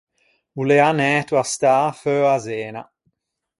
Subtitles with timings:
[0.59, 2.81] O l’ea anæto à stâ feua Zena.